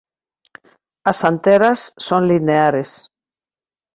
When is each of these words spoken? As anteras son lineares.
As 1.11 1.19
anteras 1.31 1.79
son 2.07 2.21
lineares. 2.31 2.89